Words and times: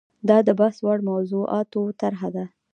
دا 0.29 0.37
د 0.47 0.49
بحث 0.59 0.77
وړ 0.85 0.99
موضوعاتو 1.09 1.81
طرحه 2.01 2.29
ده. 2.35 2.45